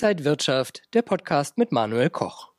Inside 0.00 0.24
Wirtschaft, 0.24 0.82
der 0.94 1.02
Podcast 1.02 1.58
mit 1.58 1.72
Manuel 1.72 2.08
Koch. 2.08 2.50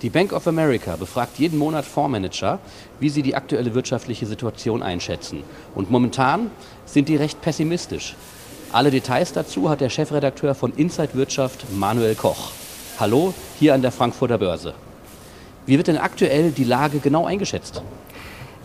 Die 0.00 0.08
Bank 0.08 0.32
of 0.32 0.46
America 0.46 0.96
befragt 0.96 1.38
jeden 1.38 1.58
Monat 1.58 1.84
Fondsmanager, 1.84 2.58
wie 2.98 3.10
sie 3.10 3.20
die 3.20 3.34
aktuelle 3.34 3.74
wirtschaftliche 3.74 4.24
Situation 4.24 4.82
einschätzen. 4.82 5.44
Und 5.74 5.90
momentan 5.90 6.50
sind 6.86 7.10
die 7.10 7.16
recht 7.16 7.42
pessimistisch. 7.42 8.16
Alle 8.72 8.90
Details 8.90 9.34
dazu 9.34 9.68
hat 9.68 9.82
der 9.82 9.90
Chefredakteur 9.90 10.54
von 10.54 10.72
Inside 10.72 11.12
Wirtschaft, 11.12 11.70
Manuel 11.70 12.14
Koch. 12.14 12.52
Hallo, 12.98 13.34
hier 13.58 13.74
an 13.74 13.82
der 13.82 13.92
Frankfurter 13.92 14.38
Börse. 14.38 14.72
Wie 15.66 15.76
wird 15.76 15.88
denn 15.88 15.98
aktuell 15.98 16.50
die 16.50 16.64
Lage 16.64 16.98
genau 16.98 17.26
eingeschätzt? 17.26 17.82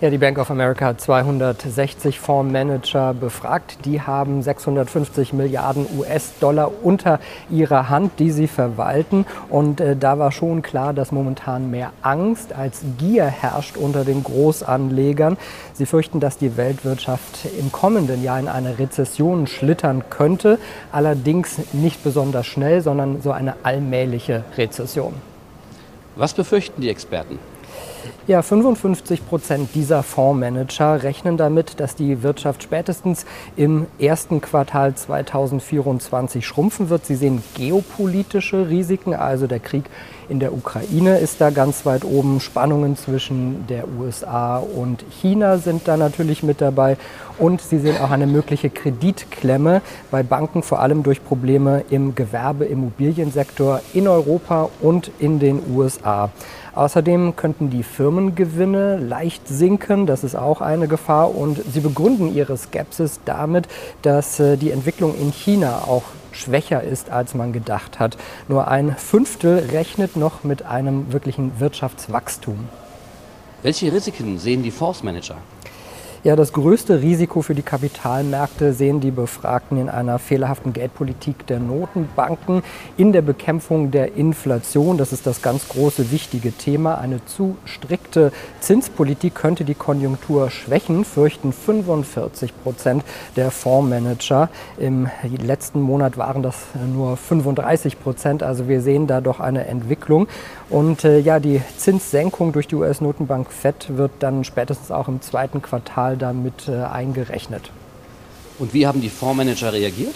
Ja, 0.01 0.09
die 0.09 0.17
Bank 0.17 0.37
of 0.37 0.49
America 0.49 0.85
hat 0.85 1.01
260 1.01 2.21
Fondsmanager 2.21 3.13
befragt. 3.13 3.79
Die 3.83 4.01
haben 4.01 4.41
650 4.41 5.33
Milliarden 5.33 5.85
US-Dollar 5.97 6.71
unter 6.83 7.19
ihrer 7.49 7.89
Hand, 7.89 8.13
die 8.17 8.31
sie 8.31 8.47
verwalten. 8.47 9.25
Und 9.49 9.81
äh, 9.81 9.97
da 9.97 10.17
war 10.17 10.31
schon 10.31 10.61
klar, 10.61 10.93
dass 10.93 11.11
momentan 11.11 11.69
mehr 11.69 11.91
Angst 12.01 12.53
als 12.53 12.81
Gier 12.97 13.25
herrscht 13.25 13.75
unter 13.75 14.05
den 14.05 14.23
Großanlegern. 14.23 15.35
Sie 15.73 15.85
fürchten, 15.85 16.21
dass 16.21 16.37
die 16.37 16.55
Weltwirtschaft 16.55 17.49
im 17.59 17.73
kommenden 17.73 18.23
Jahr 18.23 18.39
in 18.39 18.47
eine 18.47 18.79
Rezession 18.79 19.47
schlittern 19.47 20.03
könnte. 20.09 20.59
Allerdings 20.93 21.73
nicht 21.73 22.05
besonders 22.05 22.47
schnell, 22.47 22.79
sondern 22.81 23.21
so 23.21 23.33
eine 23.33 23.55
allmähliche 23.63 24.45
Rezession. 24.55 25.13
Was 26.15 26.33
befürchten 26.33 26.81
die 26.81 26.89
Experten? 26.89 27.37
Ja, 28.27 28.41
55 28.43 29.27
Prozent 29.27 29.69
dieser 29.73 30.03
Fondsmanager 30.03 31.01
rechnen 31.01 31.35
damit, 31.35 31.79
dass 31.79 31.95
die 31.95 32.21
Wirtschaft 32.21 32.61
spätestens 32.61 33.25
im 33.55 33.87
ersten 33.97 34.39
Quartal 34.39 34.93
2024 34.93 36.45
schrumpfen 36.45 36.89
wird. 36.89 37.05
Sie 37.05 37.15
sehen 37.15 37.41
geopolitische 37.55 38.69
Risiken, 38.69 39.15
also 39.15 39.47
der 39.47 39.59
Krieg 39.59 39.85
in 40.29 40.39
der 40.39 40.53
Ukraine 40.53 41.17
ist 41.17 41.41
da 41.41 41.49
ganz 41.49 41.87
weit 41.87 42.05
oben. 42.05 42.39
Spannungen 42.39 42.95
zwischen 42.95 43.65
der 43.67 43.85
USA 43.99 44.57
und 44.57 45.03
China 45.09 45.57
sind 45.57 45.87
da 45.87 45.97
natürlich 45.97 46.43
mit 46.43 46.61
dabei. 46.61 46.97
Und 47.39 47.61
Sie 47.61 47.79
sehen 47.79 47.97
auch 47.99 48.11
eine 48.11 48.27
mögliche 48.27 48.69
Kreditklemme 48.69 49.81
bei 50.11 50.21
Banken, 50.23 50.61
vor 50.61 50.81
allem 50.81 51.01
durch 51.03 51.23
Probleme 51.23 51.83
im 51.89 52.13
Gewerbe-Immobiliensektor 52.13 53.81
in 53.93 54.07
Europa 54.07 54.69
und 54.81 55.09
in 55.19 55.39
den 55.39 55.61
USA. 55.73 56.29
Außerdem 56.75 57.35
könnten 57.35 57.69
die 57.69 57.83
Firmengewinne 57.99 58.95
leicht 58.95 59.45
sinken. 59.49 60.05
Das 60.05 60.23
ist 60.23 60.33
auch 60.33 60.61
eine 60.61 60.87
Gefahr. 60.87 61.35
Und 61.35 61.59
sie 61.69 61.81
begründen 61.81 62.33
ihre 62.33 62.55
Skepsis 62.55 63.19
damit, 63.25 63.67
dass 64.03 64.39
äh, 64.39 64.55
die 64.55 64.71
Entwicklung 64.71 65.13
in 65.19 65.33
China 65.33 65.83
auch 65.85 66.03
schwächer 66.31 66.81
ist, 66.81 67.09
als 67.09 67.35
man 67.35 67.51
gedacht 67.51 67.99
hat. 67.99 68.15
Nur 68.47 68.69
ein 68.69 68.95
Fünftel 68.95 69.67
rechnet 69.73 70.15
noch 70.15 70.45
mit 70.45 70.61
einem 70.61 71.11
wirklichen 71.11 71.59
Wirtschaftswachstum. 71.59 72.69
Welche 73.63 73.91
Risiken 73.91 74.39
sehen 74.39 74.63
die 74.63 74.71
Force 74.71 75.03
Manager? 75.03 75.35
Ja, 76.21 76.35
das 76.35 76.51
größte 76.51 77.01
Risiko 77.01 77.41
für 77.41 77.55
die 77.55 77.61
Kapitalmärkte 77.61 78.73
sehen 78.73 78.99
die 78.99 79.09
Befragten 79.09 79.77
in 79.77 79.87
einer 79.87 80.19
fehlerhaften 80.19 80.73
Geldpolitik 80.73 81.47
der 81.47 81.59
Notenbanken 81.59 82.61
in 82.97 83.13
der 83.13 83.21
Bekämpfung 83.21 83.91
der 83.91 84.15
Inflation. 84.15 84.97
Das 84.97 85.13
ist 85.13 85.25
das 85.25 85.41
ganz 85.41 85.69
große, 85.69 86.11
wichtige 86.11 86.51
Thema. 86.51 86.97
Eine 86.97 87.23
zu 87.23 87.55
strikte 87.63 88.33
Zinspolitik 88.59 89.33
könnte 89.33 89.63
die 89.63 89.75
Konjunktur 89.75 90.49
schwächen, 90.49 91.05
fürchten 91.05 91.53
45 91.53 92.51
Prozent 92.63 93.05
der 93.37 93.49
Fondsmanager. 93.49 94.49
Im 94.77 95.07
letzten 95.41 95.79
Monat 95.79 96.17
waren 96.17 96.43
das 96.43 96.57
nur 96.93 97.15
35 97.15 97.97
Prozent. 97.97 98.43
Also 98.43 98.67
wir 98.67 98.81
sehen 98.81 99.07
da 99.07 99.21
doch 99.21 99.39
eine 99.39 99.67
Entwicklung. 99.67 100.27
Und 100.69 101.05
äh, 101.05 101.19
ja, 101.19 101.39
die 101.39 101.61
Zinssenkung 101.77 102.51
durch 102.51 102.67
die 102.67 102.75
US-Notenbank 102.75 103.51
FED 103.51 103.97
wird 103.97 104.11
dann 104.19 104.43
spätestens 104.43 104.91
auch 104.91 105.07
im 105.07 105.21
zweiten 105.21 105.61
Quartal 105.61 106.08
Mal 106.09 106.17
damit 106.17 106.67
äh, 106.67 106.81
eingerechnet. 106.85 107.69
Und 108.57 108.73
wie 108.73 108.87
haben 108.87 108.99
die 108.99 109.09
Fondsmanager 109.09 109.73
reagiert? 109.73 110.15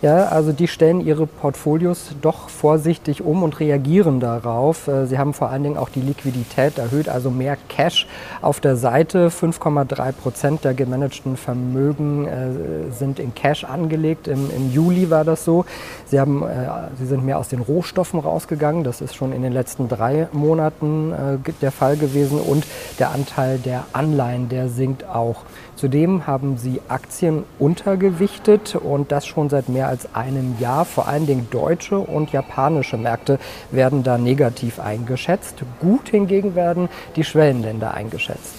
Ja, 0.00 0.26
also 0.26 0.52
die 0.52 0.68
stellen 0.68 1.00
ihre 1.00 1.26
Portfolios 1.26 2.14
doch 2.22 2.48
vorsichtig 2.50 3.20
um 3.20 3.42
und 3.42 3.58
reagieren 3.58 4.20
darauf. 4.20 4.86
Äh, 4.86 5.06
sie 5.06 5.18
haben 5.18 5.34
vor 5.34 5.50
allen 5.50 5.64
Dingen 5.64 5.76
auch 5.76 5.88
die 5.88 6.00
Liquidität 6.00 6.78
erhöht, 6.78 7.08
also 7.08 7.30
mehr 7.30 7.56
Cash 7.68 8.06
auf 8.40 8.60
der 8.60 8.76
Seite. 8.76 9.28
5,3 9.28 10.12
Prozent 10.12 10.64
der 10.64 10.74
gemanagten 10.74 11.36
Vermögen 11.36 12.26
äh, 12.26 12.92
sind 12.92 13.18
in 13.18 13.34
Cash 13.34 13.64
angelegt. 13.64 14.28
Im, 14.28 14.48
Im, 14.54 14.72
Juli 14.72 15.10
war 15.10 15.24
das 15.24 15.44
so. 15.44 15.64
Sie, 16.06 16.20
haben, 16.20 16.44
äh, 16.44 16.68
sie 16.96 17.06
sind 17.06 17.24
mehr 17.24 17.38
aus 17.40 17.48
den 17.48 17.60
Rohstoffen 17.60 18.20
rausgegangen. 18.20 18.84
Das 18.84 19.00
ist 19.00 19.16
schon 19.16 19.32
in 19.32 19.42
den 19.42 19.52
letzten 19.52 19.88
drei 19.88 20.28
Monaten 20.30 21.12
der 21.60 21.72
Fall 21.72 21.96
gewesen. 21.96 22.38
Und 22.38 22.64
der 23.00 23.10
Anteil 23.10 23.58
der 23.58 23.84
Anleihen, 23.92 24.48
der 24.48 24.68
sinkt 24.68 25.04
auch. 25.08 25.42
Zudem 25.74 26.26
haben 26.26 26.56
sie 26.56 26.80
Aktien 26.88 27.44
untergewichtet 27.58 28.76
und 28.76 29.12
das 29.12 29.26
schon 29.26 29.48
seit 29.48 29.68
mehr 29.68 29.87
als 29.88 30.14
einem 30.14 30.56
Jahr. 30.60 30.84
Vor 30.84 31.08
allen 31.08 31.26
Dingen 31.26 31.48
deutsche 31.50 31.98
und 31.98 32.30
japanische 32.30 32.96
Märkte 32.96 33.38
werden 33.70 34.02
da 34.02 34.18
negativ 34.18 34.78
eingeschätzt. 34.78 35.56
Gut 35.80 36.08
hingegen 36.10 36.54
werden 36.54 36.88
die 37.16 37.24
Schwellenländer 37.24 37.94
eingeschätzt. 37.94 38.54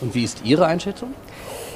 Und 0.00 0.14
wie 0.14 0.24
ist 0.24 0.44
Ihre 0.44 0.66
Einschätzung? 0.66 1.14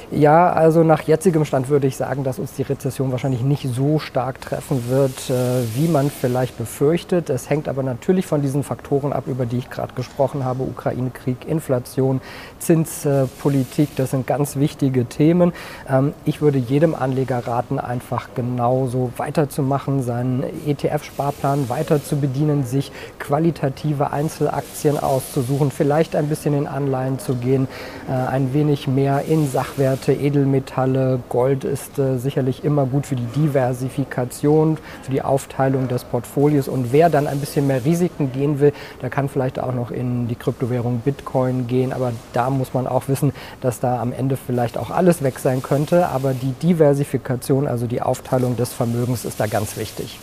Ja, 0.09 0.53
also 0.53 0.83
nach 0.83 1.01
jetzigem 1.01 1.43
Stand 1.43 1.67
würde 1.67 1.85
ich 1.85 1.97
sagen, 1.97 2.23
dass 2.23 2.39
uns 2.39 2.53
die 2.53 2.61
Rezession 2.61 3.11
wahrscheinlich 3.11 3.41
nicht 3.41 3.67
so 3.67 3.99
stark 3.99 4.39
treffen 4.39 4.87
wird, 4.87 5.29
äh, 5.29 5.63
wie 5.75 5.89
man 5.89 6.09
vielleicht 6.09 6.57
befürchtet. 6.57 7.29
Es 7.29 7.49
hängt 7.49 7.67
aber 7.67 7.83
natürlich 7.83 8.25
von 8.25 8.41
diesen 8.41 8.63
Faktoren 8.63 9.11
ab, 9.11 9.25
über 9.27 9.45
die 9.45 9.57
ich 9.57 9.69
gerade 9.69 9.93
gesprochen 9.95 10.45
habe. 10.45 10.63
Ukraine-Krieg, 10.63 11.45
Inflation, 11.45 12.21
Zinspolitik, 12.57 13.97
das 13.97 14.11
sind 14.11 14.25
ganz 14.25 14.55
wichtige 14.55 15.03
Themen. 15.07 15.51
Ähm, 15.89 16.13
ich 16.23 16.39
würde 16.39 16.57
jedem 16.57 16.95
Anleger 16.95 17.45
raten, 17.45 17.77
einfach 17.77 18.29
genauso 18.33 19.11
weiterzumachen, 19.17 20.03
seinen 20.03 20.45
ETF-Sparplan 20.65 21.67
weiter 21.67 22.01
zu 22.01 22.15
bedienen, 22.15 22.63
sich 22.63 22.93
qualitative 23.19 24.11
Einzelaktien 24.11 24.97
auszusuchen, 24.97 25.69
vielleicht 25.69 26.15
ein 26.15 26.27
bisschen 26.27 26.53
in 26.53 26.65
Anleihen 26.65 27.19
zu 27.19 27.35
gehen, 27.35 27.67
äh, 28.07 28.13
ein 28.13 28.53
wenig 28.53 28.87
mehr 28.87 29.25
in 29.27 29.51
Sachwerte 29.51 29.96
Werte, 29.97 30.13
Edelmetalle, 30.13 31.19
Gold 31.27 31.63
ist 31.63 31.97
äh, 31.97 32.19
sicherlich 32.19 32.63
immer 32.63 32.85
gut 32.85 33.07
für 33.07 33.15
die 33.15 33.25
Diversifikation, 33.35 34.77
für 35.01 35.09
die 35.09 35.23
Aufteilung 35.23 35.87
des 35.87 36.03
Portfolios. 36.03 36.67
Und 36.67 36.93
wer 36.93 37.09
dann 37.09 37.25
ein 37.25 37.39
bisschen 37.39 37.65
mehr 37.65 37.83
Risiken 37.83 38.31
gehen 38.31 38.59
will, 38.59 38.73
der 39.01 39.09
kann 39.09 39.27
vielleicht 39.27 39.57
auch 39.59 39.73
noch 39.73 39.89
in 39.89 40.27
die 40.27 40.35
Kryptowährung 40.35 40.99
Bitcoin 40.99 41.65
gehen. 41.65 41.93
Aber 41.93 42.11
da 42.33 42.51
muss 42.51 42.75
man 42.75 42.85
auch 42.85 43.07
wissen, 43.07 43.33
dass 43.61 43.79
da 43.79 43.99
am 43.99 44.13
Ende 44.13 44.37
vielleicht 44.37 44.77
auch 44.77 44.91
alles 44.91 45.23
weg 45.23 45.39
sein 45.39 45.63
könnte. 45.63 46.09
Aber 46.09 46.35
die 46.35 46.51
Diversifikation, 46.61 47.67
also 47.67 47.87
die 47.87 48.03
Aufteilung 48.03 48.55
des 48.55 48.73
Vermögens, 48.73 49.25
ist 49.25 49.39
da 49.39 49.47
ganz 49.47 49.77
wichtig. 49.77 50.19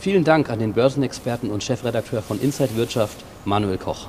Vielen 0.00 0.24
Dank 0.24 0.50
an 0.50 0.58
den 0.58 0.72
Börsenexperten 0.72 1.52
und 1.52 1.62
Chefredakteur 1.62 2.20
von 2.20 2.40
Inside 2.40 2.74
Wirtschaft, 2.74 3.18
Manuel 3.44 3.78
Koch. 3.78 4.08